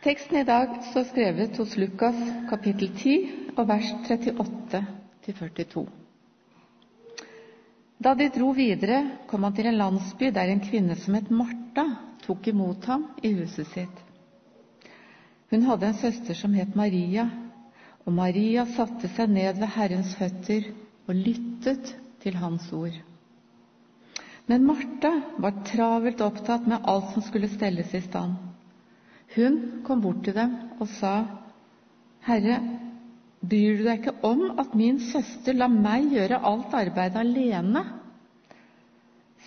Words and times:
Teksten 0.00 0.38
i 0.40 0.44
dag 0.48 0.70
står 0.90 1.04
skrevet 1.04 1.58
hos 1.60 1.74
Lukas 1.76 2.16
kapittel 2.48 2.88
10 2.96 3.16
og 3.60 3.66
vers 3.68 3.90
38 4.08 4.80
42. 5.26 5.82
Da 8.00 8.14
de 8.16 8.30
dro 8.32 8.54
videre, 8.56 9.02
kom 9.28 9.44
han 9.44 9.58
til 9.58 9.68
en 9.68 9.76
landsby 9.76 10.30
der 10.32 10.54
en 10.54 10.64
kvinne 10.64 10.96
som 10.96 11.18
het 11.18 11.28
Martha, 11.28 11.84
tok 12.24 12.48
imot 12.48 12.88
ham 12.88 13.10
i 13.20 13.34
huset 13.42 13.68
sitt. 13.74 14.00
Hun 15.52 15.68
hadde 15.68 15.90
en 15.92 16.00
søster 16.00 16.38
som 16.38 16.56
het 16.56 16.72
Maria, 16.80 17.28
og 18.06 18.16
Maria 18.16 18.64
satte 18.72 19.12
seg 19.18 19.28
ned 19.36 19.60
ved 19.60 19.74
Herrens 19.76 20.16
føtter 20.16 20.72
og 21.10 21.12
lyttet 21.28 21.92
til 22.24 22.40
hans 22.40 22.72
ord. 22.72 22.96
Men 24.48 24.64
Martha 24.64 25.18
var 25.36 25.60
travelt 25.68 26.24
opptatt 26.24 26.64
med 26.64 26.88
alt 26.88 27.12
som 27.12 27.28
skulle 27.28 27.52
stelles 27.52 27.92
i 27.92 28.08
stand. 28.08 28.46
Hun 29.34 29.82
kom 29.86 30.00
bort 30.02 30.24
til 30.26 30.34
dem 30.34 30.56
og 30.80 30.88
sa, 30.98 31.14
Herre, 32.26 32.56
bryr 33.40 33.78
du 33.78 33.84
deg 33.86 34.00
ikke 34.00 34.16
om 34.26 34.58
at 34.60 34.74
min 34.76 34.98
søster 35.10 35.56
lar 35.56 35.70
meg 35.72 36.10
gjøre 36.12 36.40
alt 36.50 36.74
arbeidet 36.76 37.20
alene? 37.22 37.84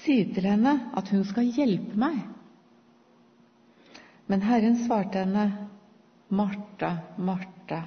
Si 0.04 0.16
til 0.36 0.48
henne 0.48 0.78
at 0.98 1.12
hun 1.14 1.26
skal 1.28 1.52
hjelpe 1.56 2.00
meg. 2.00 2.22
Men 4.32 4.42
Herren 4.48 4.80
svarte 4.86 5.26
henne, 5.26 5.46
Martha, 6.34 6.96
Martha, 7.20 7.84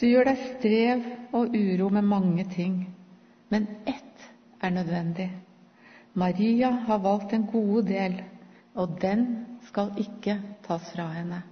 du 0.00 0.08
gjør 0.08 0.26
deg 0.28 0.40
strev 0.56 1.04
og 1.36 1.54
uro 1.56 1.90
med 1.94 2.04
mange 2.04 2.44
ting, 2.52 2.80
men 3.52 3.68
ett 3.86 4.26
er 4.60 4.72
nødvendig. 4.74 5.28
Maria 6.16 6.72
har 6.88 6.98
valgt 7.04 7.32
en 7.36 7.46
god 7.52 7.86
del, 7.88 8.18
og 8.74 8.98
den 9.00 9.24
skal 9.68 9.94
ikke 10.00 10.36
tas 10.66 10.88
fra 10.92 11.08
henne. 11.14 11.42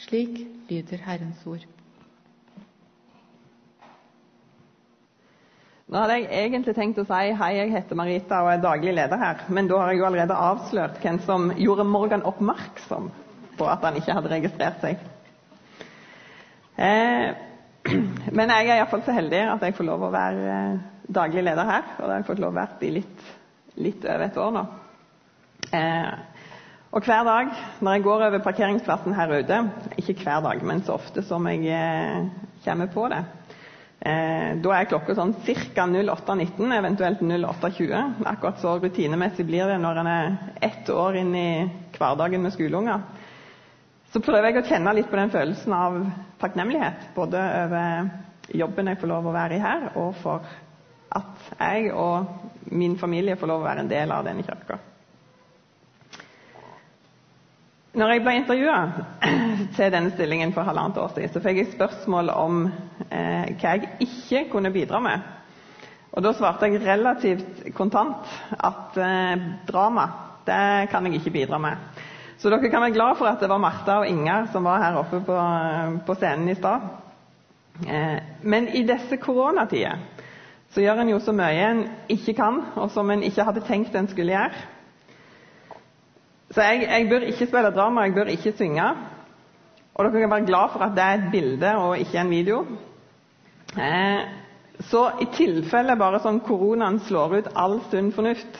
Slik 0.00 0.40
lyder 0.70 1.02
Herrens 1.04 1.42
ord. 1.46 1.66
Nå 5.90 5.98
hadde 5.98 6.20
jeg 6.20 6.44
egentlig 6.44 6.76
tenkt 6.76 7.00
å 7.02 7.04
si 7.08 7.32
hei, 7.34 7.50
jeg 7.56 7.72
heter 7.72 7.98
Marita 7.98 8.44
og 8.44 8.52
er 8.52 8.60
daglig 8.62 8.92
leder 8.94 9.18
her. 9.18 9.40
Men 9.50 9.66
da 9.66 9.80
har 9.80 9.90
jeg 9.90 9.98
jo 9.98 10.06
allerede 10.06 10.36
avslørt 10.38 11.00
hvem 11.02 11.18
som 11.26 11.48
gjorde 11.58 11.86
Morgan 11.88 12.22
oppmerksom 12.30 13.08
på 13.58 13.66
at 13.68 13.82
han 13.84 13.98
ikke 13.98 14.14
hadde 14.14 14.30
registrert 14.30 14.84
seg. 14.84 15.02
Eh, 16.78 17.26
men 18.38 18.54
jeg 18.54 18.68
er 18.68 18.78
iallfall 18.78 19.02
så 19.02 19.16
heldig 19.16 19.42
at 19.56 19.66
jeg 19.66 19.76
får 19.80 19.88
lov 19.90 20.06
å 20.06 20.12
være 20.14 20.54
eh, 20.54 20.78
daglig 21.10 21.42
leder 21.48 21.68
her. 21.72 21.90
Og 21.96 22.04
det 22.04 22.12
har 22.12 22.22
jeg 22.22 22.28
fått 22.30 22.44
lov 22.46 22.54
å 22.54 22.60
være 22.60 22.86
i 22.86 22.94
litt, 23.00 23.26
litt 23.82 24.06
over 24.06 24.26
et 24.28 24.40
år 24.44 24.54
nå. 24.60 24.64
Eh, 25.74 26.39
og 26.90 27.04
hver 27.06 27.26
dag 27.26 27.50
når 27.80 27.96
jeg 27.96 28.02
går 28.02 28.24
over 28.26 28.42
parkeringsplassen 28.42 29.14
her 29.14 29.30
ute 29.38 29.58
Ikke 30.00 30.16
hver 30.24 30.40
dag, 30.42 30.62
men 30.66 30.82
så 30.82 30.96
ofte 30.98 31.22
som 31.22 31.46
jeg 31.46 31.68
eh, 31.70 32.24
kommer 32.64 32.90
på 32.90 33.06
det. 33.12 33.20
Eh, 34.00 34.56
da 34.64 34.72
er 34.74 34.88
klokka 34.90 35.14
sånn 35.14 35.34
ca. 35.44 35.84
08.19, 35.86 36.72
eventuelt 36.72 37.22
08.20. 37.22 38.24
Akkurat 38.26 38.58
så 38.62 38.74
rutinemessig 38.80 39.46
blir 39.46 39.68
det 39.70 39.78
når 39.82 40.00
en 40.02 40.10
er 40.10 40.30
ett 40.70 40.90
år 40.90 41.20
inn 41.20 41.34
i 41.36 41.50
hverdagen 41.98 42.42
med 42.42 42.56
skoleunger. 42.56 43.06
Så 44.10 44.22
prøver 44.24 44.50
jeg 44.50 44.64
å 44.64 44.66
kjenne 44.66 44.96
litt 44.96 45.10
på 45.12 45.20
den 45.20 45.30
følelsen 45.30 45.76
av 45.76 46.00
takknemlighet. 46.42 47.12
Både 47.14 47.44
over 47.60 48.10
jobben 48.50 48.90
jeg 48.90 48.98
får 48.98 49.12
lov 49.12 49.30
å 49.30 49.36
være 49.36 49.60
i 49.60 49.62
her, 49.62 49.92
og 50.00 50.16
for 50.24 50.48
at 51.14 51.50
jeg 51.60 51.92
og 51.94 52.72
min 52.74 52.98
familie 52.98 53.38
får 53.38 53.52
lov 53.52 53.62
å 53.62 53.68
være 53.68 53.84
en 53.84 53.92
del 53.92 54.10
av 54.14 54.26
denne 54.26 54.42
kirka. 54.46 54.80
Når 57.90 58.12
jeg 58.12 58.22
ble 58.22 58.32
intervjua 58.38 58.76
til 59.76 59.90
denne 59.90 60.12
stillingen 60.14 60.52
for 60.54 60.62
halvannet 60.62 60.98
år 61.02 61.10
siden, 61.16 61.32
så 61.34 61.40
fikk 61.42 61.56
jeg 61.58 61.72
spørsmål 61.72 62.30
om 62.30 62.60
eh, 63.08 63.48
hva 63.58 63.72
jeg 63.74 63.88
ikke 64.06 64.44
kunne 64.52 64.70
bidra 64.70 65.00
med. 65.02 65.24
Og 66.14 66.22
Da 66.22 66.32
svarte 66.34 66.68
jeg 66.70 66.84
relativt 66.84 67.64
kontant 67.74 68.30
at 68.54 68.94
eh, 68.98 69.42
drama 69.66 70.06
det 70.46 70.88
kan 70.90 71.06
jeg 71.06 71.18
ikke 71.18 71.34
bidra 71.40 71.58
med. 71.58 71.82
Så 72.38 72.48
dere 72.50 72.70
kan 72.70 72.82
være 72.86 72.94
glad 72.94 73.18
for 73.18 73.26
at 73.26 73.42
det 73.42 73.50
var 73.50 73.58
Martha 73.60 73.98
og 74.00 74.08
Inger 74.08 74.46
som 74.52 74.64
var 74.64 74.82
her 74.84 75.02
oppe 75.02 75.20
på, 75.26 75.42
på 76.06 76.14
scenen 76.22 76.48
i 76.48 76.58
stad. 76.58 76.86
Eh, 77.90 78.18
men 78.42 78.68
i 78.70 78.86
disse 78.86 79.18
koronatider 79.18 79.98
så 80.70 80.80
gjør 80.84 81.02
en 81.02 81.10
jo 81.10 81.18
så 81.18 81.34
mye 81.34 81.70
en 81.72 81.88
ikke 82.08 82.38
kan, 82.38 82.62
og 82.78 82.92
som 82.94 83.10
en 83.10 83.26
ikke 83.26 83.44
hadde 83.44 83.66
tenkt 83.66 83.98
en 83.98 84.06
skulle 84.08 84.30
gjøre. 84.38 84.68
Så 86.50 86.62
jeg, 86.66 86.82
jeg, 86.88 87.08
bør 87.10 87.26
ikke 87.30 87.46
spille 87.46 87.70
drama, 87.70 88.02
jeg 88.08 88.14
bør 88.14 88.30
ikke 88.32 88.52
synge. 88.58 88.88
Og 89.94 90.04
dere 90.04 90.22
kan 90.24 90.32
være 90.32 90.46
glad 90.46 90.72
for 90.72 90.82
at 90.86 90.96
det 90.96 91.04
er 91.04 91.18
et 91.18 91.30
bilde 91.32 91.74
og 91.76 91.98
ikke 91.98 92.20
en 92.20 92.30
video. 92.30 92.64
Eh, 93.78 94.20
så 94.90 95.04
i 95.22 95.28
tilfelle 95.36 95.96
bare 96.00 96.22
sånn 96.24 96.40
koronaen 96.42 96.98
slår 97.06 97.36
ut 97.38 97.50
all 97.54 97.78
sunn 97.90 98.10
fornuft, 98.16 98.58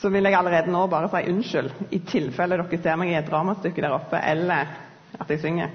så 0.00 0.08
vil 0.12 0.24
jeg 0.24 0.36
allerede 0.38 0.72
nå 0.72 0.86
bare 0.90 1.10
si 1.12 1.30
unnskyld 1.32 1.92
i 1.96 2.00
tilfelle 2.08 2.56
dere 2.56 2.82
ser 2.82 3.00
meg 3.00 3.12
i 3.12 3.18
et 3.18 3.28
dramastykke 3.28 3.82
der 3.84 3.96
oppe, 3.98 4.20
eller 4.20 4.72
at 5.20 5.30
jeg 5.30 5.42
synger. 5.42 5.74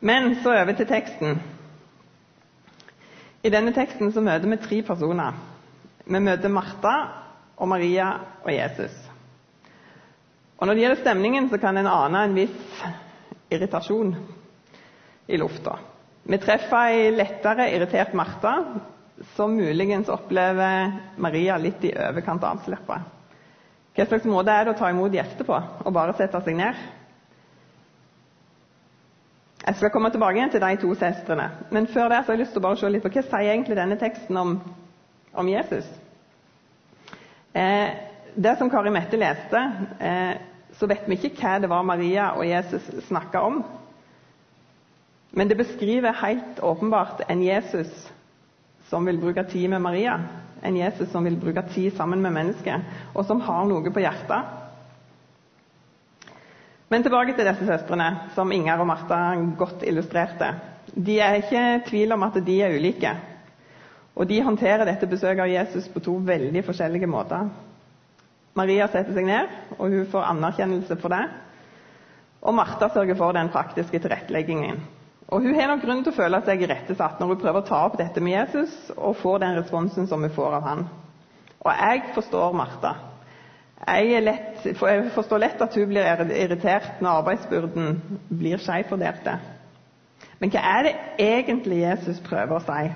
Men 0.00 0.34
så 0.42 0.52
over 0.54 0.76
til 0.78 0.86
teksten. 0.86 1.38
I 3.42 3.50
denne 3.50 3.72
teksten 3.74 4.12
så 4.12 4.22
møter 4.22 4.50
vi 4.50 4.58
tre 4.62 4.82
personer. 4.86 5.47
Vi 6.08 6.20
møter 6.24 6.48
Martha 6.48 6.94
og 7.60 7.68
Maria 7.68 8.06
og 8.40 8.48
Jesus. 8.54 8.94
Og 10.58 10.66
Når 10.66 10.74
det 10.74 10.82
gjelder 10.82 11.02
stemningen, 11.02 11.48
så 11.50 11.58
kan 11.60 11.76
en 11.76 11.86
ane 11.90 12.22
en 12.24 12.34
viss 12.34 12.80
irritasjon 13.52 14.14
i 15.28 15.36
lufta. 15.36 15.76
Vi 16.24 16.38
treffer 16.40 16.94
ei 16.94 17.10
lettere 17.12 17.68
irritert 17.74 18.14
Martha, 18.16 18.54
som 19.36 19.54
muligens 19.56 20.08
opplever 20.12 20.92
Maria 21.20 21.58
litt 21.60 21.84
i 21.84 21.92
overkant 21.92 22.44
avslappa. 22.44 22.98
Hva 23.96 24.06
slags 24.06 24.28
måte 24.30 24.54
er 24.54 24.64
det 24.64 24.76
å 24.76 24.78
ta 24.78 24.90
imot 24.92 25.12
gjester 25.14 25.44
på, 25.44 25.56
og 25.58 25.92
bare 25.94 26.16
sette 26.16 26.40
seg 26.46 26.56
ned? 26.56 26.82
Jeg 29.66 29.76
skal 29.76 29.92
komme 29.92 30.08
tilbake 30.14 30.38
igjen 30.38 30.52
til 30.54 30.62
de 30.64 30.76
to 30.80 30.92
søstrene, 30.96 31.48
men 31.74 31.88
før 31.92 32.12
det 32.12 32.22
så 32.22 32.32
har 32.32 32.38
jeg 32.38 32.46
lyst 32.46 32.54
til 32.56 32.62
å 32.62 32.68
bare 32.68 32.80
se 32.80 32.92
litt 32.92 33.04
på 33.04 33.10
hva 33.12 33.24
sier 33.26 33.50
egentlig 33.52 33.76
denne 33.76 33.98
teksten 34.00 34.38
om 34.40 34.54
om 35.32 35.48
Jesus. 35.48 35.86
Eh, 37.52 37.88
det 38.34 38.56
som 38.58 38.70
Kari 38.70 38.90
Mette 38.90 39.16
leste, 39.16 39.72
eh, 39.98 40.36
så 40.78 40.86
vet 40.86 41.08
vi 41.08 41.18
ikke 41.18 41.34
hva 41.40 41.56
det 41.58 41.70
var 41.70 41.86
Maria 41.86 42.32
og 42.36 42.46
Jesus 42.46 42.84
snakka 43.08 43.42
om. 43.42 43.62
Men 45.30 45.48
det 45.48 45.58
beskriver 45.58 46.12
helt 46.22 46.60
åpenbart 46.60 47.24
en 47.28 47.42
Jesus 47.42 47.90
som 48.88 49.06
vil 49.06 49.18
bruke 49.20 49.44
tid 49.44 49.68
med 49.70 49.82
Maria. 49.82 50.20
En 50.62 50.76
Jesus 50.76 51.10
som 51.10 51.24
vil 51.24 51.36
bruke 51.36 51.62
tid 51.74 51.96
sammen 51.96 52.22
med 52.22 52.32
mennesket, 52.34 52.86
og 53.14 53.26
som 53.26 53.40
har 53.40 53.66
noe 53.68 53.92
på 53.94 54.02
hjertet. 54.02 54.54
Men 56.88 57.04
tilbake 57.04 57.34
til 57.36 57.46
disse 57.46 57.66
søstrene, 57.68 58.08
som 58.34 58.52
Inger 58.52 58.80
og 58.80 58.88
Martha 58.88 59.34
godt 59.58 59.84
illustrerte. 59.86 60.54
De 60.94 61.18
er 61.20 61.42
ikke 61.42 61.64
i 61.74 61.82
tvil 61.90 62.14
om 62.16 62.24
at 62.24 62.38
de 62.46 62.62
er 62.64 62.74
ulike. 62.78 63.12
Og 64.16 64.28
de 64.28 64.42
håndterer 64.42 64.86
dette 64.88 65.06
besøket 65.06 65.44
av 65.44 65.50
Jesus 65.50 65.88
på 65.92 66.02
to 66.02 66.16
veldig 66.26 66.62
forskjellige 66.66 67.10
måter. 67.10 67.50
Maria 68.58 68.88
setter 68.90 69.14
seg 69.14 69.28
ned, 69.28 69.50
og 69.78 69.92
hun 69.92 70.06
får 70.10 70.30
anerkjennelse 70.32 70.96
for 71.02 71.14
det. 71.14 71.24
Og 72.42 72.54
Martha 72.54 72.88
sørger 72.94 73.18
for 73.18 73.34
den 73.36 73.50
praktiske 73.54 73.98
tilretteleggingen. 74.02 74.80
Og 75.28 75.42
Hun 75.44 75.54
har 75.54 75.68
nok 75.68 75.82
grunn 75.84 76.00
til 76.04 76.14
å 76.14 76.16
føle 76.16 76.40
seg 76.46 76.62
irettesatt 76.64 77.18
når 77.20 77.34
hun 77.34 77.40
prøver 77.42 77.60
å 77.60 77.68
ta 77.68 77.82
opp 77.84 77.98
dette 78.00 78.20
med 78.24 78.32
Jesus 78.32 78.72
og 78.96 79.18
får 79.20 79.42
den 79.42 79.58
responsen 79.58 80.06
som 80.08 80.22
hun 80.24 80.32
får 80.32 80.56
av 80.56 80.64
han. 80.64 80.86
Og 81.60 81.68
jeg 81.74 82.14
forstår 82.14 82.56
Martha. 82.56 82.94
Jeg, 83.84 84.22
lett, 84.24 84.64
jeg 84.64 85.10
forstår 85.14 85.42
lett 85.42 85.60
at 85.62 85.76
hun 85.76 85.90
blir 85.90 86.24
irritert 86.32 87.02
når 87.04 87.20
arbeidsbyrden 87.20 88.00
blir 88.40 88.62
skjevfordelt. 88.62 89.28
Men 90.40 90.54
hva 90.54 90.64
er 90.78 90.88
det 90.88 90.94
egentlig 91.26 91.82
Jesus 91.84 92.22
prøver 92.24 92.56
å 92.56 92.64
si? 92.64 92.88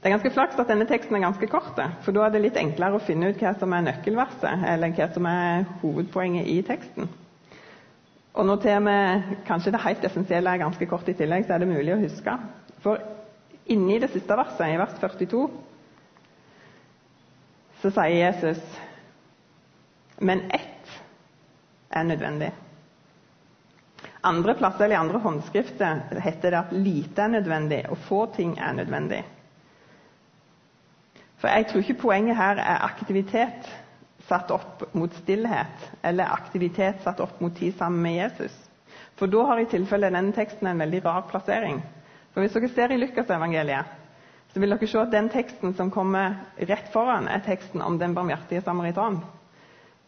Det 0.00 0.08
er 0.08 0.14
ganske 0.14 0.30
flaks 0.32 0.56
at 0.56 0.70
denne 0.70 0.86
teksten 0.88 1.16
er 1.18 1.26
ganske 1.26 1.46
kort, 1.52 1.76
for 2.00 2.16
da 2.16 2.22
er 2.24 2.32
det 2.32 2.40
litt 2.40 2.56
enklere 2.56 2.96
å 2.96 3.02
finne 3.04 3.28
ut 3.28 3.40
hva 3.42 3.50
som 3.60 3.72
er 3.76 3.82
nøkkelverset, 3.84 4.62
eller 4.72 4.94
hva 4.96 5.08
som 5.12 5.26
er 5.28 5.66
hovedpoenget 5.82 6.46
i 6.48 6.54
teksten. 6.64 7.08
Og 8.32 8.46
når 8.48 8.62
til 8.62 8.78
med 8.86 9.34
kanskje 9.44 9.74
det 9.74 9.82
helt 9.84 10.06
essensielle 10.08 10.54
er 10.54 10.62
ganske 10.62 10.86
kort 10.88 11.08
i 11.12 11.14
tillegg, 11.18 11.44
så 11.44 11.52
er 11.52 11.60
det 11.60 11.68
mulig 11.68 11.92
å 11.92 11.98
huske. 12.00 12.36
For 12.80 13.02
inni 13.68 13.98
det 14.00 14.08
siste 14.14 14.38
verset, 14.40 14.70
i 14.72 14.78
vers 14.80 14.94
42, 15.02 15.42
så 17.82 17.90
sier 17.96 18.16
Jesus 18.16 18.62
Men 20.20 20.42
ett 20.52 20.96
er 21.96 22.04
nødvendig. 22.04 22.50
Andre 24.28 24.52
plasser 24.54 24.84
eller 24.84 24.98
i 24.98 25.00
andre 25.00 25.20
håndskrifter 25.24 26.02
heter 26.20 26.52
det 26.52 26.58
at 26.58 26.74
lite 26.76 27.24
er 27.24 27.32
nødvendig, 27.36 27.78
og 27.88 27.96
få 28.04 28.26
ting 28.36 28.52
er 28.60 28.74
nødvendig. 28.76 29.22
For 31.40 31.48
jeg 31.48 31.66
tror 31.70 31.84
ikke 31.84 32.02
poenget 32.02 32.36
her 32.36 32.60
er 32.60 32.84
aktivitet 32.84 33.70
satt 34.30 34.50
opp 34.54 34.84
mot 34.94 35.14
stillhet, 35.22 35.86
eller 36.06 36.30
aktivitet 36.30 37.00
satt 37.04 37.20
opp 37.24 37.40
mot 37.42 37.54
tid 37.56 37.74
sammen 37.78 38.02
med 38.04 38.18
Jesus. 38.18 38.52
For 39.18 39.30
da 39.30 39.42
har 39.48 39.60
i 39.60 39.68
tilfelle 39.68 40.10
denne 40.12 40.34
teksten 40.36 40.68
en 40.70 40.80
veldig 40.80 41.02
rar 41.04 41.26
plassering. 41.30 41.80
For 42.32 42.44
Hvis 42.44 42.54
dere 42.54 42.70
ser 42.74 42.94
i 42.94 43.00
Lukasevangeliet, 43.00 43.96
så 44.52 44.60
vil 44.62 44.72
dere 44.72 44.86
se 44.88 44.98
at 45.00 45.12
den 45.12 45.28
teksten 45.30 45.74
som 45.78 45.90
kommer 45.94 46.38
rett 46.68 46.88
foran, 46.92 47.28
er 47.28 47.42
teksten 47.46 47.82
om 47.82 47.98
den 47.98 48.14
barmhjertige 48.14 48.62
samaritan. 48.66 49.20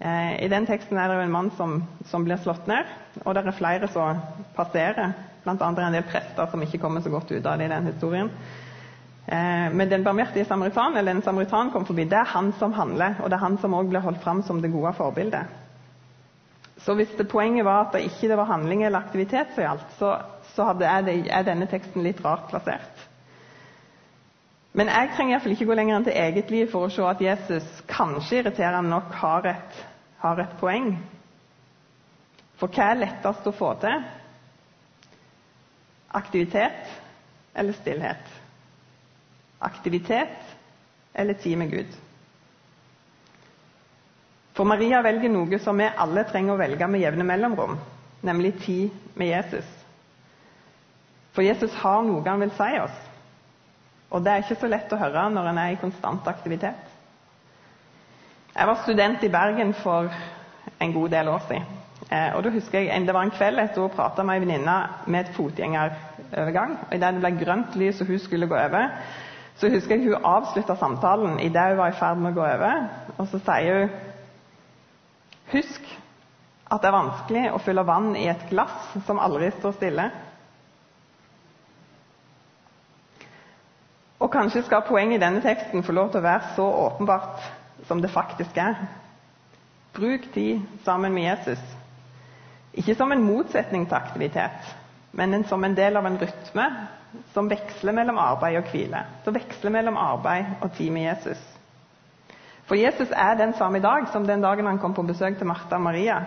Eh, 0.03 0.45
I 0.45 0.49
den 0.51 0.67
teksten 0.67 0.99
er 0.99 1.11
det 1.11 1.21
en 1.23 1.35
mann 1.35 1.51
som, 1.57 1.83
som, 2.11 2.25
blir 2.27 2.41
slått 2.43 2.67
ned, 2.71 2.89
og 3.25 3.35
det 3.35 3.45
er 3.47 3.59
flere 3.59 3.91
som 3.91 4.19
passerer. 4.57 5.15
Blant 5.45 5.63
annet 5.63 5.83
en 5.83 5.97
del 5.99 6.07
prester 6.07 6.51
som 6.51 6.63
ikke 6.63 6.79
kommer 6.83 7.03
så 7.03 7.11
godt 7.11 7.31
ut 7.31 7.47
av 7.47 7.59
det 7.59 7.67
i 7.67 7.75
den 7.75 7.91
historien. 7.91 8.31
Eh, 9.27 9.69
men 9.73 9.89
den 9.91 10.05
barmhjertige 10.05 10.45
samaritan, 10.45 10.97
eller 10.97 11.15
en 11.15 11.23
samaritan 11.23 11.71
kom 11.71 11.87
forbi, 11.87 12.05
det 12.05 12.19
er 12.19 12.33
han 12.35 12.53
som 12.59 12.73
handler, 12.73 13.21
og 13.21 13.31
det 13.31 13.37
er 13.39 13.45
han 13.45 13.59
som 13.59 13.75
også 13.75 13.91
blir 13.91 14.03
holdt 14.03 14.23
fram 14.23 14.43
som 14.43 14.63
det 14.63 14.73
gode 14.73 14.93
forbildet. 14.99 15.47
Så 16.83 16.95
hvis 16.99 17.15
det 17.19 17.29
poenget 17.31 17.65
var 17.65 17.85
at 17.85 17.93
det 17.95 18.09
ikke 18.09 18.37
var 18.37 18.51
handling 18.51 18.83
eller 18.85 18.99
aktivitet 18.99 19.55
som 19.55 19.63
gjaldt, 19.63 19.95
så, 19.99 20.17
så 20.57 20.73
er, 20.73 21.07
det, 21.07 21.15
er 21.31 21.47
denne 21.47 21.69
teksten 21.71 22.03
litt 22.03 22.25
rart 22.25 22.49
plassert. 22.51 23.07
Men 24.73 24.89
jeg 24.89 25.13
trenger 25.15 25.37
iallfall 25.37 25.55
ikke 25.55 25.69
gå 25.69 25.77
lenger 25.79 25.99
enn 25.99 26.07
til 26.09 26.19
eget 26.19 26.51
liv 26.51 26.71
for 26.73 26.89
å 26.89 26.91
se 26.91 27.05
at 27.07 27.23
Jesus 27.23 27.69
kanskje 27.93 28.41
irriterende 28.41 28.91
nok 28.91 29.15
har 29.21 29.47
et, 29.53 29.81
har 30.25 30.41
et 30.43 30.59
poeng. 30.59 30.95
For 32.59 32.73
hva 32.73 32.91
er 32.91 33.03
lettest 33.05 33.47
å 33.47 33.55
få 33.55 33.75
til? 33.85 34.03
Aktivitet 36.19 36.89
eller 37.55 37.77
stillhet? 37.79 38.42
Aktivitet 39.63 40.57
eller 41.15 41.39
tid 41.39 41.59
med 41.59 41.71
Gud? 41.71 41.99
For 44.53 44.69
Maria 44.69 45.01
velger 45.05 45.33
noe 45.33 45.59
som 45.65 45.79
vi 45.81 45.89
alle 45.89 46.27
trenger 46.29 46.55
å 46.55 46.61
velge 46.61 46.89
med 46.91 47.01
jevne 47.01 47.25
mellomrom, 47.25 47.79
nemlig 48.21 48.53
tid 48.67 49.15
med 49.17 49.31
Jesus. 49.33 49.69
For 51.33 51.47
Jesus 51.47 51.73
har 51.81 52.03
noe 52.05 52.27
han 52.29 52.43
vil 52.45 52.53
si 52.59 52.73
oss. 52.83 52.99
Og 54.13 54.21
det 54.21 54.33
er 54.33 54.43
ikke 54.43 54.61
så 54.61 54.69
lett 54.69 54.93
å 54.93 55.01
høre 55.01 55.29
når 55.33 55.49
en 55.49 55.61
er 55.63 55.73
i 55.73 55.81
konstant 55.81 56.27
aktivitet. 56.29 56.91
Jeg 58.53 58.69
var 58.69 58.83
student 58.83 59.23
i 59.25 59.33
Bergen 59.33 59.73
for 59.81 60.13
en 60.83 60.93
god 60.93 61.15
del 61.15 61.31
år 61.33 61.47
siden. 61.49 61.79
Eh, 62.13 62.35
og 62.37 62.43
da 62.45 62.51
husker 62.53 62.81
jeg, 62.81 63.07
Det 63.07 63.15
var 63.15 63.25
en 63.25 63.33
kveld 63.33 63.59
etter 63.59 63.81
å 63.81 63.89
prata 63.89 64.23
med 64.23 64.37
ei 64.37 64.45
venninne 64.45 64.77
med 65.07 65.21
et 65.21 65.35
fotgjengerovergang. 65.37 66.77
og 66.87 66.95
Idet 66.95 67.15
det 67.15 67.23
ble 67.23 67.31
grønt 67.41 67.77
lys 67.77 68.01
og 68.01 68.07
hun 68.07 68.19
skulle 68.19 68.47
gå 68.47 68.59
over, 68.59 68.91
så 69.61 69.69
husker 69.71 69.97
jeg 69.97 70.09
hun 70.09 70.25
avslutta 70.27 70.77
samtalen 70.81 71.41
idet 71.41 71.69
hun 71.73 71.79
var 71.83 71.93
i 71.93 71.99
ferd 71.99 72.19
med 72.21 72.33
å 72.33 72.39
gå 72.41 72.47
over. 72.47 72.87
Og 73.19 73.29
så 73.31 73.41
sier 73.45 73.83
hun 73.83 74.01
Husk 75.53 75.85
at 76.73 76.81
det 76.81 76.89
er 76.89 76.95
vanskelig 76.97 77.41
å 77.53 77.59
fylle 77.61 77.83
vann 77.85 78.15
i 78.17 78.29
et 78.33 78.47
glass 78.49 78.95
som 79.05 79.19
aldri 79.21 79.51
står 79.59 79.75
stille. 79.77 80.07
Og 84.23 84.31
kanskje 84.33 84.63
skal 84.65 84.87
poenget 84.87 85.19
i 85.19 85.25
denne 85.25 85.43
teksten 85.45 85.85
få 85.85 85.93
lov 85.93 86.13
til 86.13 86.23
å 86.23 86.25
være 86.25 86.55
så 86.57 86.65
åpenbart 86.87 87.45
som 87.89 88.01
det 88.01 88.13
faktisk 88.15 88.57
er. 88.63 88.79
Bruk 89.93 90.31
tid 90.33 90.63
sammen 90.87 91.13
med 91.13 91.27
Jesus. 91.27 91.61
Ikke 92.73 92.95
som 92.97 93.13
en 93.13 93.25
motsetning 93.27 93.85
til 93.85 93.99
aktivitet, 93.99 94.73
men 95.13 95.45
som 95.45 95.65
en 95.65 95.75
del 95.77 95.97
av 95.97 96.07
en 96.07 96.19
rytme 96.19 96.67
som 97.33 97.49
veksler 97.49 97.93
mellom 97.93 98.19
arbeid 98.19 98.57
og 98.63 98.71
hvile. 98.73 99.03
Som 99.25 99.37
veksler 99.37 99.75
mellom 99.75 99.99
arbeid 100.01 100.55
og 100.65 100.73
tid 100.77 100.91
med 100.95 101.05
Jesus. 101.05 101.43
For 102.65 102.79
Jesus 102.79 103.11
er 103.13 103.35
den 103.37 103.53
samme 103.59 103.79
i 103.79 103.85
dag 103.85 104.09
som 104.13 104.27
den 104.27 104.41
dagen 104.41 104.67
han 104.67 104.81
kom 104.81 104.95
på 104.97 105.05
besøk 105.05 105.37
til 105.39 105.47
Martha 105.47 105.77
og 105.77 105.85
Maria. 105.85 106.23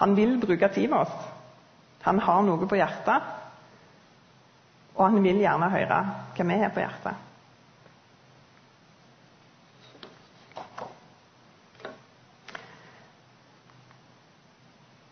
Han 0.00 0.16
vil 0.16 0.38
bruke 0.40 0.68
tid 0.72 0.88
med 0.88 1.02
oss. 1.04 1.14
Han 2.06 2.20
har 2.22 2.42
noe 2.46 2.68
på 2.70 2.78
hjertet, 2.78 3.24
og 4.94 5.04
han 5.04 5.22
vil 5.22 5.42
gjerne 5.42 5.68
høre 5.72 5.98
hva 6.36 6.46
vi 6.46 6.60
har 6.62 6.72
på 6.72 6.80
hjertet. 6.84 7.27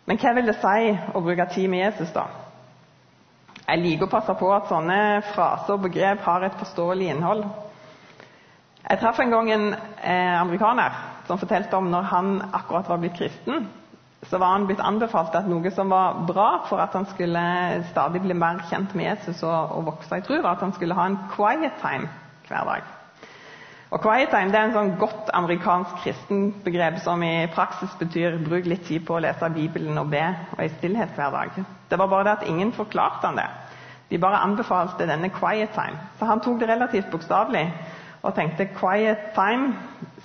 Men 0.07 0.21
hva 0.23 0.33
vil 0.37 0.47
det 0.47 0.59
si 0.61 0.91
å 1.15 1.23
bruke 1.23 1.49
tid 1.53 1.71
med 1.71 1.83
Jesus, 1.83 2.13
da? 2.15 2.27
Jeg 3.67 3.83
liker 3.83 4.07
å 4.07 4.13
passe 4.13 4.35
på 4.39 4.51
at 4.55 4.69
sånne 4.71 4.99
fraser 5.33 5.75
og 5.75 5.87
begrep 5.89 6.23
har 6.23 6.45
et 6.47 6.61
forståelig 6.61 7.09
innhold. 7.15 7.43
Jeg 8.87 9.01
traff 9.03 9.19
en 9.19 9.35
gang 9.35 9.51
en 9.51 9.67
eh, 9.75 10.37
amerikaner 10.39 10.95
som 11.27 11.41
fortalte 11.41 11.75
om 11.75 11.91
når 11.91 12.07
han 12.13 12.37
akkurat 12.55 12.87
var 12.89 13.03
blitt 13.03 13.19
kristen 13.19 13.67
så 14.31 14.39
var 14.39 14.55
han 14.57 14.67
blitt 14.67 14.83
anbefalt 14.83 15.35
at 15.39 15.49
noe 15.51 15.71
som 15.75 15.91
var 15.93 16.21
bra 16.27 16.49
for 16.69 16.83
at 16.83 16.95
han 16.97 17.07
skulle 17.11 17.43
stadig 17.91 18.23
bli 18.25 18.35
mer 18.35 18.63
kjent 18.71 18.95
med 18.97 19.11
Jesus 19.11 19.43
og, 19.47 19.77
og 19.77 19.91
vokse 19.93 20.19
i 20.19 20.25
tro, 20.27 20.41
var 20.43 20.57
at 20.57 20.65
han 20.67 20.75
skulle 20.75 20.97
ha 20.99 21.07
en 21.07 21.19
quiet 21.35 21.77
time 21.83 22.09
hver 22.49 22.71
dag. 22.71 22.89
Og 23.91 24.03
Quiet 24.03 24.33
time 24.33 24.51
det 24.51 24.59
er 24.59 24.67
en 24.67 24.75
sånn 24.75 24.95
godt 24.99 25.31
amerikansk 25.39 26.01
kristenbegrep 26.03 26.99
som 27.05 27.23
i 27.23 27.47
praksis 27.55 27.93
betyr 28.01 28.41
bruk 28.43 28.67
litt 28.67 28.83
tid 28.89 29.05
på 29.07 29.15
å 29.15 29.23
lese 29.23 29.51
Bibelen 29.55 29.99
og 30.03 30.11
be 30.11 30.25
og 30.57 30.65
i 30.65 30.73
stillhet 30.75 31.15
hver 31.15 31.31
dag. 31.35 31.61
Det 31.91 31.99
var 32.01 32.11
bare 32.11 32.27
det 32.27 32.35
at 32.41 32.49
ingen 32.51 32.75
forklarte 32.75 33.31
han 33.31 33.39
det. 33.39 33.47
De 34.11 34.19
bare 34.23 34.43
anbefalte 34.43 35.07
denne 35.07 35.31
quiet 35.35 35.71
time. 35.75 36.03
Så 36.19 36.27
han 36.27 36.43
tok 36.43 36.59
det 36.61 36.71
relativt 36.71 37.11
bokstavelig 37.15 37.67
og 38.27 38.35
tenkte 38.35 38.67
quiet 38.75 39.31
time, 39.37 39.75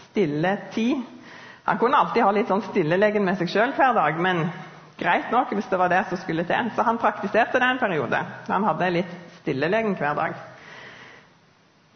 stille 0.09 0.55
tid, 0.73 1.03
han 1.63 1.77
kunne 1.77 1.97
alltid 1.97 2.23
ha 2.25 2.31
litt 2.33 2.49
sånn 2.49 2.63
stillelegen 2.65 3.25
med 3.25 3.37
seg 3.39 3.51
sjøl 3.51 3.73
hver 3.77 3.93
dag, 3.93 4.17
men 4.19 4.47
greit 4.99 5.29
nok 5.33 5.51
hvis 5.53 5.69
det 5.69 5.77
var 5.79 5.91
det 5.93 6.01
som 6.09 6.17
skulle 6.19 6.45
til. 6.49 6.71
Så 6.75 6.85
han 6.85 6.99
praktiserte 7.01 7.61
det 7.61 7.67
en 7.67 7.81
periode. 7.81 8.21
Han 8.49 8.65
hadde 8.65 8.89
litt 8.97 9.13
stillelegen 9.41 9.93
hver 9.99 10.17
dag. 10.17 10.39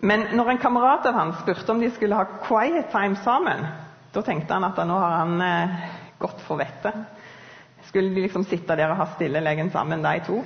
Men 0.04 0.28
når 0.36 0.50
en 0.50 0.62
kamerat 0.62 1.06
av 1.06 1.14
han 1.14 1.34
spurte 1.40 1.72
om 1.72 1.80
de 1.82 1.90
skulle 1.92 2.18
ha 2.18 2.26
quiet 2.46 2.92
time 2.92 3.16
sammen, 3.24 3.66
da 4.14 4.24
tenkte 4.24 4.54
han 4.54 4.68
at 4.68 4.80
nå 4.88 4.98
har 5.00 5.16
han 5.22 5.42
eh, 5.42 5.86
gått 6.20 6.42
for 6.46 6.60
vettet. 6.60 6.98
Skulle 7.88 8.14
de 8.16 8.26
liksom 8.26 8.46
sitte 8.48 8.76
der 8.76 8.92
og 8.92 9.00
ha 9.00 9.08
stillelegen 9.16 9.72
sammen, 9.72 10.04
de 10.04 10.20
to? 10.26 10.42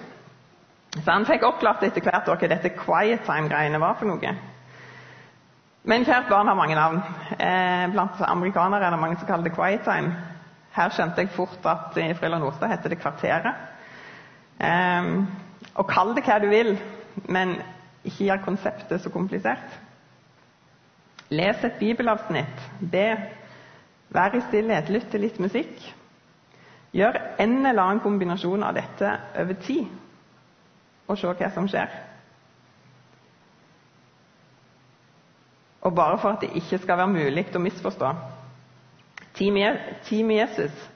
Så 0.98 1.06
han 1.12 1.26
fikk 1.26 1.46
oppklart 1.46 1.84
etter 1.86 2.04
hvert 2.04 2.30
hva 2.30 2.38
dette 2.50 2.74
quiet 2.78 3.26
time-greiene 3.28 3.82
var 3.82 3.98
for 4.00 4.10
noe. 4.10 4.34
Men 5.90 6.06
kjært 6.06 6.30
barn 6.30 6.50
har 6.50 6.58
mange 6.58 6.76
navn. 6.78 7.00
Eh, 7.38 7.86
blant 7.94 8.22
amerikanere 8.26 8.86
er 8.86 8.94
det 8.94 9.02
mange 9.02 9.18
som 9.18 9.28
kaller 9.28 9.48
det 9.48 9.56
'quiet 9.56 9.86
time'. 9.86 10.14
Her 10.76 10.90
skjønte 10.90 11.22
jeg 11.22 11.30
fort 11.34 11.66
at 11.66 11.98
i 11.98 12.14
Frilla 12.14 12.40
Nordstad 12.40 12.70
heter 12.70 12.90
det 12.90 13.00
'Kvarteret'. 13.00 13.54
Eh, 14.60 15.26
og 15.76 15.88
kall 15.88 16.16
det 16.16 16.24
hva 16.26 16.40
du 16.40 16.50
vil, 16.50 16.80
men 17.30 17.62
ikke 18.04 18.26
gjør 18.30 18.44
konseptet 18.46 19.02
så 19.04 19.12
komplisert. 19.14 19.80
Les 21.30 21.64
et 21.64 21.80
bibelavsnitt. 21.80 22.66
Be. 22.92 23.08
Vær 24.10 24.36
i 24.36 24.42
stillhet. 24.48 24.90
Lytt 24.90 25.10
til 25.12 25.22
litt 25.26 25.40
musikk. 25.40 25.74
Gjør 26.96 27.20
en 27.40 27.58
eller 27.66 27.84
annen 27.84 28.02
kombinasjon 28.02 28.64
av 28.66 28.74
dette 28.74 29.12
over 29.38 29.58
tid, 29.62 29.86
og 31.06 31.18
se 31.22 31.30
hva 31.30 31.50
som 31.54 31.68
skjer. 31.70 31.92
Og 35.86 35.94
bare 35.96 36.18
for 36.18 36.34
at 36.34 36.42
det 36.42 36.50
ikke 36.58 36.82
skal 36.82 36.98
være 36.98 37.14
mulig 37.14 37.46
å 37.56 37.62
misforstå 37.62 38.10
Team 39.40 40.32
Jesus 40.32 40.90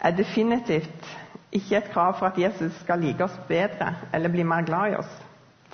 er 0.00 0.14
definitivt 0.16 1.10
ikke 1.52 1.76
et 1.76 1.90
krav 1.92 2.16
for 2.18 2.26
at 2.26 2.38
Jesus 2.38 2.72
skal 2.80 3.02
like 3.02 3.24
oss 3.24 3.34
bedre 3.48 3.90
eller 4.12 4.32
bli 4.32 4.42
mer 4.42 4.64
glad 4.64 4.92
i 4.92 4.96
oss. 4.96 5.10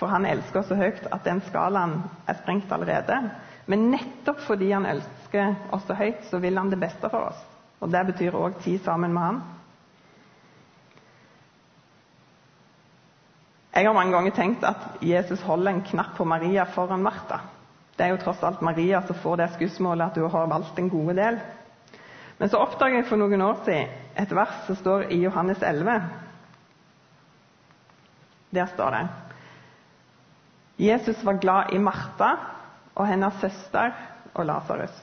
For 0.00 0.08
han 0.08 0.24
elsker 0.24 0.64
så 0.64 0.78
høyt 0.80 1.04
at 1.12 1.26
den 1.28 1.42
skalaen 1.50 1.98
er 2.28 2.38
sprengt 2.40 2.72
allerede. 2.72 3.18
Men 3.68 3.90
nettopp 3.92 4.40
fordi 4.46 4.70
han 4.72 4.88
elsker 4.88 5.54
oss 5.76 5.84
så 5.86 5.96
høyt, 5.98 6.24
så 6.30 6.40
vil 6.40 6.56
han 6.56 6.72
det 6.72 6.80
beste 6.80 7.10
for 7.12 7.28
oss. 7.28 7.42
Og 7.84 7.92
det 7.92 8.06
betyr 8.08 8.36
òg 8.36 8.56
tid 8.64 8.80
sammen 8.84 9.12
med 9.12 9.26
han. 9.26 9.42
Jeg 13.76 13.86
har 13.86 13.94
mange 13.94 14.16
ganger 14.16 14.34
tenkt 14.34 14.64
at 14.66 14.98
Jesus 15.04 15.44
holder 15.46 15.76
en 15.76 15.84
knapp 15.86 16.16
på 16.16 16.24
Maria 16.24 16.64
foran 16.74 17.04
Martha. 17.04 17.38
Det 17.96 18.06
er 18.06 18.14
jo 18.14 18.22
tross 18.24 18.42
alt 18.42 18.64
Maria 18.64 19.02
som 19.06 19.16
får 19.20 19.36
det 19.36 19.52
skussmålet 19.54 20.10
at 20.10 20.18
hun 20.18 20.32
har 20.32 20.50
valgt 20.50 20.78
en 20.80 20.90
gode 20.90 21.14
del. 21.20 21.38
Men 22.40 22.48
så 22.48 22.58
oppdager 22.64 23.02
jeg 23.02 23.08
for 23.08 23.20
noen 23.20 23.44
år 23.44 23.62
siden 23.66 23.92
et 24.18 24.32
vers 24.34 24.62
som 24.66 24.76
står 24.80 25.10
i 25.12 25.20
Johannes 25.22 25.62
11. 25.62 26.00
Der 28.56 28.72
står 28.72 28.96
det 28.96 29.08
Jesus 30.80 31.24
var 31.24 31.40
glad 31.42 31.74
i 31.74 31.78
Martha 31.78 32.30
og 32.94 33.08
hennes 33.08 33.36
søster 33.42 33.92
og 34.34 34.46
Lasarus. 34.48 34.94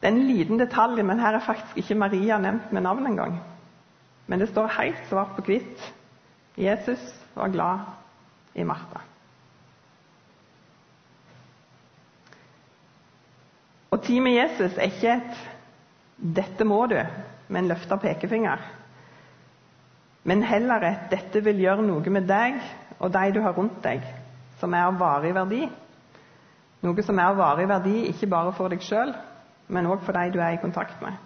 Det 0.00 0.08
er 0.08 0.14
en 0.14 0.26
liten 0.28 0.60
detalj, 0.60 1.02
men 1.02 1.20
her 1.20 1.36
er 1.36 1.44
faktisk 1.44 1.76
ikke 1.76 1.98
Maria 1.98 2.38
nevnt 2.38 2.72
med 2.72 2.80
navn 2.86 3.06
engang. 3.06 3.40
Men 4.26 4.40
det 4.40 4.48
står 4.48 4.70
helt 4.78 5.04
svart 5.08 5.34
på 5.36 5.44
hvitt 5.48 5.92
Jesus 6.58 7.02
var 7.34 7.52
glad 7.52 7.78
i 8.54 8.62
Martha. 8.66 9.02
Og 13.90 14.02
tid 14.04 14.20
med 14.20 14.36
Jesus 14.36 14.76
er 14.76 14.90
ikke 14.90 15.12
et 15.12 15.44
'dette 16.18 16.64
må 16.64 16.86
du' 16.86 17.06
med 17.48 17.60
en 17.60 17.68
løfta 17.68 17.96
pekefinger. 17.96 18.58
Men 20.24 20.42
heller 20.42 20.82
et 20.82 21.10
'dette 21.10 21.44
vil 21.44 21.60
gjøre 21.60 21.82
noe 21.82 22.10
med 22.10 22.28
deg 22.28 22.60
og 22.98 23.12
de 23.12 23.32
du 23.32 23.40
har 23.40 23.52
rundt 23.52 23.84
deg', 23.84 24.04
som 24.60 24.74
er 24.74 24.86
av 24.88 24.98
varig 24.98 25.34
verdi. 25.36 25.62
Noe 26.82 27.02
som 27.02 27.18
er 27.18 27.30
av 27.32 27.38
varig 27.38 27.66
verdi 27.70 27.96
ikke 28.12 28.28
bare 28.30 28.52
for 28.56 28.70
deg 28.72 28.82
sjøl, 28.84 29.14
men 29.68 29.88
òg 29.90 30.04
for 30.06 30.16
de 30.16 30.30
du 30.34 30.38
er 30.42 30.54
i 30.56 30.62
kontakt 30.62 31.00
med. 31.02 31.16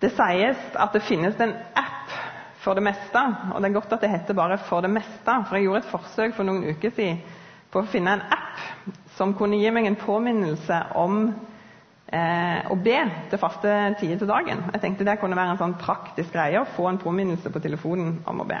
Det 0.00 0.10
sies 0.12 0.60
at 0.76 0.92
det 0.92 1.02
finnes 1.08 1.38
en 1.40 1.54
app 1.74 2.12
for 2.62 2.76
det 2.76 2.84
meste. 2.84 3.22
Og 3.54 3.62
det 3.62 3.70
er 3.70 3.74
godt 3.78 3.94
at 3.96 4.04
det 4.04 4.10
heter 4.12 4.34
bare 4.36 4.58
'for 4.58 4.80
det 4.80 4.90
meste', 4.90 5.44
for 5.48 5.56
jeg 5.56 5.64
gjorde 5.64 5.78
et 5.78 5.90
forsøk 5.90 6.34
for 6.34 6.44
noen 6.44 6.64
uker 6.68 6.90
siden 6.90 7.22
på 7.72 7.80
å 7.80 7.86
finne 7.90 8.12
en 8.12 8.20
app 8.20 8.60
som 9.16 9.34
kunne 9.34 9.56
gi 9.56 9.70
meg 9.70 9.86
en 9.86 9.96
påminnelse 9.96 10.82
om 10.94 11.34
å 12.06 12.76
be 12.78 12.98
til 13.32 13.40
faste 13.42 13.70
tider 13.98 14.20
til 14.20 14.28
dagen. 14.30 14.60
Jeg 14.72 14.82
tenkte 14.82 15.04
det 15.08 15.16
kunne 15.18 15.34
være 15.34 15.56
en 15.56 15.58
sånn 15.58 15.78
praktisk 15.80 16.36
greie 16.36 16.60
å 16.60 16.68
få 16.76 16.86
en 16.90 17.00
påminnelse 17.02 17.50
på 17.50 17.62
telefonen 17.64 18.20
om 18.30 18.44
å 18.44 18.46
be. 18.46 18.60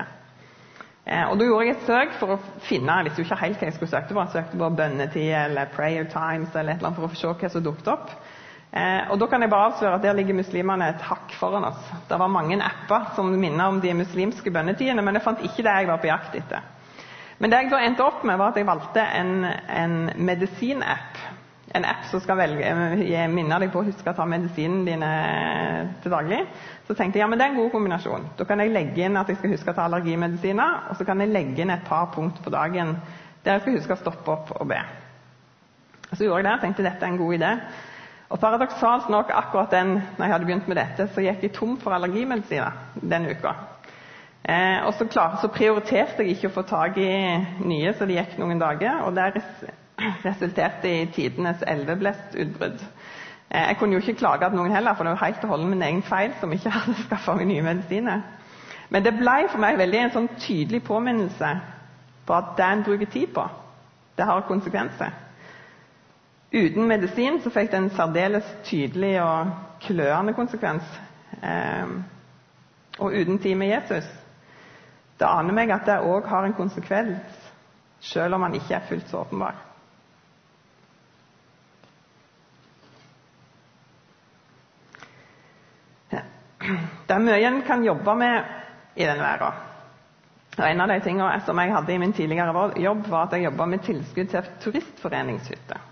Eh, 1.06 1.28
og 1.30 1.38
Da 1.38 1.46
gjorde 1.46 1.66
jeg 1.66 1.76
et 1.76 1.86
søk 1.86 2.14
for 2.18 2.34
å 2.34 2.40
finne 2.66 2.96
jeg 2.98 3.06
visste 3.06 3.22
jo 3.22 3.26
ikke 3.28 3.38
helt 3.44 3.60
hva 3.60 3.68
jeg 3.68 3.74
skulle 3.76 3.92
søke 3.92 4.14
på. 4.14 4.22
Jeg 4.24 4.32
søkte 4.32 4.58
på 4.58 4.70
bønnetid 4.80 5.34
eller 5.38 5.68
prayer 5.74 6.08
times 6.10 6.56
eller 6.56 6.74
et 6.74 6.80
eller 6.80 6.90
annet 6.90 6.98
for 6.98 7.06
å 7.06 7.20
se 7.20 7.30
hva 7.30 7.50
som 7.52 7.62
dukket 7.62 7.90
opp. 7.92 8.10
Eh, 8.72 9.12
og 9.12 9.20
da 9.22 9.28
kan 9.30 9.44
jeg 9.44 9.52
bare 9.52 9.68
avsløre 9.70 10.00
at 10.00 10.02
Der 10.02 10.16
ligger 10.18 10.34
muslimene 10.34 10.88
et 10.90 11.04
hakk 11.06 11.36
foran 11.38 11.68
oss. 11.68 11.92
Det 12.08 12.18
var 12.18 12.28
mange 12.28 12.58
apper 12.58 13.14
som 13.14 13.30
minner 13.30 13.68
om 13.68 13.78
de 13.80 13.94
muslimske 13.94 14.50
bønnetidene, 14.50 15.02
men 15.02 15.14
jeg 15.14 15.22
fant 15.22 15.46
ikke 15.46 15.62
det 15.62 15.76
jeg 15.78 15.88
var 15.92 16.02
på 16.02 16.10
jakt 16.10 16.34
etter. 16.34 16.66
Men 17.38 17.52
det 17.52 17.62
jeg 17.62 17.70
da 17.70 17.78
endte 17.84 18.02
opp 18.04 18.24
med, 18.24 18.38
var 18.40 18.50
at 18.50 18.58
jeg 18.58 18.66
valgte 18.66 19.06
en, 19.20 19.32
en 19.44 19.96
medisinapp. 20.16 21.15
En 21.76 21.84
app 21.84 22.06
som 22.08 22.22
skal 22.24 22.38
velge, 22.38 22.70
minne 23.28 23.58
deg 23.60 23.72
på 23.72 23.82
å 23.82 23.86
huske 23.86 24.08
å 24.10 24.16
ta 24.16 24.24
medisinene 24.28 24.86
dine 24.88 25.10
til 26.02 26.14
daglig. 26.14 26.38
Så 26.86 26.94
tenkte 26.96 27.18
jeg 27.18 27.24
ja, 27.24 27.28
men 27.28 27.38
det 27.38 27.46
er 27.46 27.52
en 27.52 27.58
god 27.60 27.72
kombinasjon. 27.74 28.30
Da 28.38 28.46
kan 28.48 28.62
jeg 28.62 28.72
legge 28.72 29.04
inn 29.04 29.18
at 29.20 29.28
jeg 29.28 29.40
skal 29.40 29.52
huske 29.52 29.74
å 29.74 29.76
ta 29.76 29.84
allergimedisiner, 29.84 30.86
og 30.90 30.96
så 30.96 31.06
kan 31.08 31.20
jeg 31.20 31.34
legge 31.34 31.64
inn 31.64 31.74
et 31.74 31.84
par 31.88 32.08
punkt 32.14 32.40
på 32.44 32.54
dagen 32.54 32.96
der 33.44 33.58
jeg 33.58 33.62
skal 33.66 33.76
huske 33.76 33.94
å 33.94 34.00
stoppe 34.00 34.32
opp 34.32 34.54
og 34.56 34.70
be. 34.70 34.80
Så 36.12 36.24
gjorde 36.24 36.40
jeg 36.40 36.48
det 36.48 36.54
og 36.56 36.64
tenkte 36.64 36.86
dette 36.86 37.06
er 37.06 37.12
en 37.12 37.20
god 37.20 37.36
idé. 37.36 37.52
Og 38.26 38.40
Paradoksalt 38.42 39.08
nok, 39.12 39.30
akkurat 39.30 39.70
den 39.70 39.92
når 40.16 40.24
jeg 40.24 40.32
hadde 40.32 40.46
begynt 40.48 40.68
med 40.70 40.80
dette, 40.80 41.06
så 41.14 41.22
gikk 41.22 41.44
jeg 41.46 41.54
tom 41.54 41.76
for 41.82 41.94
allergimedisiner 41.94 43.02
den 43.02 43.28
uka. 43.30 43.52
Eh, 44.46 44.86
og 44.86 44.94
så, 44.94 45.06
klar, 45.10 45.38
så, 45.42 45.50
prioriterte 45.50 46.22
jeg 46.22 46.36
ikke 46.36 46.50
å 46.50 46.56
få 46.56 46.64
tak 46.66 46.98
i 47.02 47.10
nye, 47.66 47.94
så 47.94 48.06
det 48.06 48.18
gikk 48.18 48.36
noen 48.38 48.62
dager. 48.62 49.02
Og 49.06 49.14
det 49.14 49.28
resulterte 50.24 50.90
i 51.02 51.06
tidenes 51.06 51.62
elveblestutbrudd. 51.66 52.80
Eh, 53.50 53.68
jeg 53.68 53.76
kunne 53.78 53.92
jo 53.92 54.00
ikke 54.00 54.18
klage 54.18 54.46
at 54.46 54.54
noen 54.54 54.74
heller, 54.74 54.94
for 54.94 55.04
det 55.04 55.14
var 55.14 55.24
helt 55.26 55.44
og 55.44 55.48
holdent 55.48 55.70
min 55.70 55.82
egen 55.82 56.02
feil 56.02 56.34
som 56.40 56.52
ikke 56.52 56.70
hadde 56.76 56.96
skaffa 57.04 57.36
meg 57.38 57.48
nye 57.50 57.62
medisiner. 57.62 58.24
Men 58.90 59.04
det 59.04 59.16
ble 59.18 59.36
for 59.50 59.62
meg 59.62 59.78
veldig 59.78 60.00
en 60.00 60.12
sånn 60.14 60.28
tydelig 60.38 60.82
påminnelse 60.86 61.52
på 62.26 62.34
at 62.34 62.52
det 62.58 62.66
en 62.66 62.84
bruker 62.86 63.10
tid 63.10 63.32
på, 63.34 63.46
det 64.18 64.26
har 64.26 64.44
konsekvenser. 64.48 65.14
Uten 66.52 66.86
medisin 66.88 67.40
så 67.42 67.50
fikk 67.50 67.72
det 67.72 67.78
en 67.80 67.90
særdeles 67.96 68.46
tydelig 68.64 69.16
og 69.22 69.50
klørende 69.82 70.34
konsekvens. 70.34 70.86
Eh, 71.42 71.96
og 72.98 73.12
uten 73.12 73.38
tid 73.38 73.54
med 73.54 73.68
Jesus 73.68 74.06
Det 75.18 75.26
aner 75.28 75.52
meg 75.52 75.70
at 75.72 75.84
det 75.88 75.96
òg 76.04 76.26
har 76.28 76.44
en 76.44 76.54
konsekvens, 76.56 77.36
selv 78.00 78.36
om 78.36 78.42
han 78.44 78.54
ikke 78.54 78.74
er 78.76 78.84
fullt 78.88 79.08
så 79.08 79.22
åpenbar. 79.24 79.65
Det 87.06 87.14
er 87.14 87.22
mye 87.22 87.42
en 87.46 87.62
kan 87.66 87.84
jobbe 87.86 88.14
med 88.18 88.54
i 88.96 89.06
denne 89.06 89.22
verden. 89.22 89.64
Og 90.56 90.64
En 90.64 90.80
av 90.80 90.88
de 90.88 91.00
tingene 91.04 91.40
som 91.44 91.58
jeg 91.60 91.72
hadde 91.74 91.92
i 91.92 91.98
min 92.00 92.14
tidligere 92.16 92.70
jobb, 92.80 93.04
var 93.08 93.26
at 93.26 93.36
jeg 93.36 93.44
jobba 93.44 93.66
med 93.66 93.84
tilskudd 93.84 94.30
til 94.32 94.48
turistforeningshytter. 94.64 95.82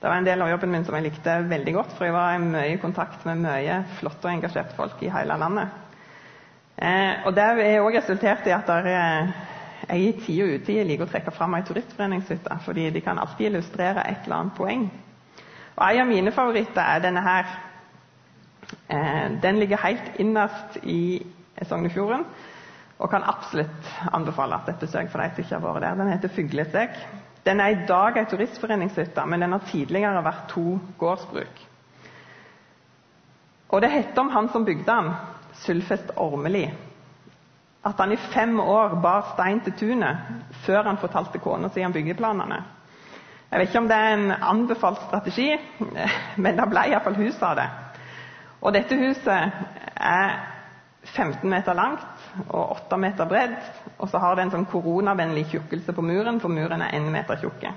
Det 0.00 0.10
var 0.10 0.20
en 0.20 0.28
del 0.28 0.42
av 0.44 0.50
jobben 0.52 0.70
min 0.70 0.84
som 0.84 0.94
jeg 0.94 1.08
likte 1.08 1.34
veldig 1.50 1.72
godt, 1.74 1.96
for 1.96 2.06
jeg 2.06 2.14
var 2.14 2.38
mye 2.38 2.74
i 2.74 2.78
kontakt 2.78 3.24
med 3.26 3.40
mye 3.42 3.80
flotte 3.98 4.28
og 4.28 4.32
engasjerte 4.36 4.76
folk 4.76 5.02
i 5.02 5.10
hele 5.10 5.38
landet. 5.40 5.72
Eh, 6.76 7.26
og 7.26 7.34
Det 7.34 7.42
er 7.42 7.80
også 7.80 7.98
resultert 7.98 8.46
i 8.46 8.54
at 8.54 8.66
der, 8.66 8.86
eh, 8.86 9.28
jeg 9.88 10.00
i 10.00 10.12
tid 10.20 10.42
og 10.42 10.60
utid 10.60 10.84
liker 10.84 11.06
å 11.06 11.10
trekke 11.10 11.32
fram 11.32 11.54
ei 11.54 11.62
turistforeningshytte, 11.62 12.58
fordi 12.64 12.90
de 12.90 13.00
kan 13.00 13.18
alltid 13.18 13.46
illustrere 13.50 14.06
et 14.08 14.24
eller 14.24 14.36
annet 14.36 14.54
poeng. 14.54 14.90
Og 15.76 15.90
En 15.90 16.00
av 16.00 16.06
mine 16.06 16.32
favoritter 16.32 16.82
er 16.82 17.00
denne 17.00 17.22
her. 17.22 17.44
Eh, 18.88 19.30
den 19.42 19.58
ligger 19.58 19.82
helt 19.82 20.12
innerst 20.18 20.76
i 20.82 21.26
Sognefjorden 21.62 22.24
og 22.98 23.10
kan 23.10 23.24
absolutt 23.26 23.88
anbefales 24.14 24.68
et 24.68 24.80
besøk 24.80 25.10
for 25.12 25.20
de 25.20 25.30
som 25.30 25.44
ikke 25.44 25.54
har 25.58 25.64
vært 25.64 25.82
der. 25.84 25.96
Den 25.98 26.12
heter 26.12 26.32
Fuglesek. 26.32 27.00
Den 27.46 27.60
er 27.60 27.72
i 27.74 27.86
dag 27.88 28.16
ei 28.18 28.26
turistforeningshytte, 28.30 29.26
men 29.26 29.42
den 29.44 29.52
har 29.52 29.66
tidligere 29.70 30.24
vært 30.24 30.48
to 30.50 30.78
gårdsbruk. 30.98 31.60
Og 33.68 33.82
det 33.82 33.90
heter 33.90 34.22
om 34.22 34.30
han 34.30 34.48
som 34.52 34.64
bygde 34.64 34.86
den, 34.88 35.12
Sylfest 35.62 36.10
Ormeli, 36.16 36.66
at 37.86 38.00
han 38.00 38.12
i 38.12 38.16
fem 38.16 38.60
år 38.60 38.96
bar 39.02 39.30
stein 39.34 39.60
til 39.64 39.72
tunet 39.78 40.16
før 40.66 40.82
han 40.88 40.98
fortalte 40.98 41.38
kona 41.38 41.70
si 41.72 41.84
om 41.86 41.92
byggeplanene. 41.94 42.58
Jeg 43.50 43.60
vet 43.60 43.68
ikke 43.68 43.78
om 43.78 43.88
det 43.88 43.96
er 43.96 44.14
en 44.14 44.32
anbefalt 44.42 45.02
strategi, 45.06 45.52
men 46.42 46.58
det 46.58 46.66
ble 46.70 46.88
iallfall 46.90 47.18
hus 47.20 47.38
av 47.42 47.56
det. 47.60 47.68
Og 48.66 48.74
dette 48.74 48.98
huset 48.98 49.52
er 49.96 50.32
15 51.06 51.46
meter 51.46 51.76
langt 51.78 52.24
og 52.48 52.72
8 52.74 52.98
meter 52.98 53.28
bredt. 53.30 53.68
Og 53.98 54.10
så 54.10 54.18
har 54.18 54.34
det 54.34 54.46
en 54.46 54.54
sånn 54.56 54.66
koronavennlig 54.70 55.46
tjukkelse 55.52 55.94
på 55.94 56.02
muren, 56.02 56.40
for 56.42 56.50
muren 56.50 56.82
er 56.82 56.96
1 56.98 57.06
meter 57.14 57.38
tjukke. 57.40 57.70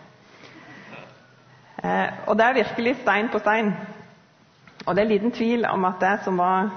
Eh, 1.84 2.08
og 2.25 2.36
det 2.38 2.46
er 2.46 2.58
virkelig 2.58 2.96
stein 3.03 3.29
på 3.29 3.39
stein. 3.43 3.72
Og 4.88 4.96
det 4.96 5.03
er 5.03 5.12
liten 5.13 5.31
tvil 5.36 5.67
om 5.69 5.86
at 5.86 6.01
det 6.01 6.15
som 6.25 6.41
var 6.41 6.74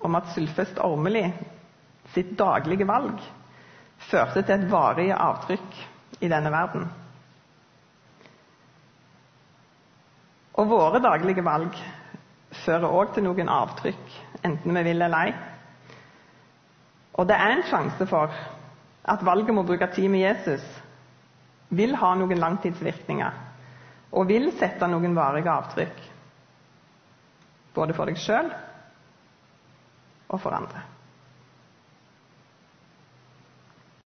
om 0.00 0.14
at 0.16 0.30
Sylfest 0.32 0.78
Ormeli 0.80 1.26
sitt 2.14 2.32
daglige 2.38 2.86
valg 2.88 3.18
førte 4.10 4.42
til 4.42 4.54
et 4.54 4.70
varig 4.70 5.10
avtrykk 5.12 5.80
i 6.22 6.30
denne 6.30 6.52
verden. 6.54 6.86
Og 10.60 10.68
våre 10.70 11.02
daglige 11.02 11.44
valg 11.44 11.76
fører 12.64 12.88
òg 12.90 13.14
til 13.14 13.24
noen 13.26 13.48
avtrykk, 13.52 14.12
enten 14.44 14.76
vi 14.76 14.82
vil 14.86 15.02
eller 15.02 15.26
ei. 15.30 15.32
Og 17.18 17.26
det 17.28 17.36
er 17.36 17.54
en 17.56 17.66
sjanse 17.68 18.06
for 18.08 18.32
at 19.10 19.24
valget 19.26 19.50
om 19.52 19.62
å 19.62 19.66
bruke 19.68 19.88
tid 19.94 20.08
med 20.12 20.22
Jesus 20.24 20.64
vil 21.70 21.94
ha 22.00 22.12
noen 22.18 22.40
langtidsvirkninger 22.40 23.40
og 24.10 24.26
vil 24.28 24.50
sette 24.58 24.88
noen 24.90 25.14
varige 25.14 25.52
avtrykk. 25.52 26.00
Både 27.74 27.94
for 27.94 28.10
deg 28.10 28.18
sjøl 28.18 28.48
og 30.30 30.40
for 30.42 30.54
andre. 30.56 30.82